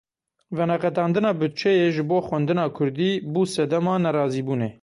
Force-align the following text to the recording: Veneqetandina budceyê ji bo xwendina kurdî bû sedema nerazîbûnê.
Veneqetandina 0.57 1.31
budceyê 1.41 1.87
ji 1.95 2.03
bo 2.09 2.17
xwendina 2.27 2.65
kurdî 2.75 3.11
bû 3.33 3.41
sedema 3.55 3.95
nerazîbûnê. 4.05 4.69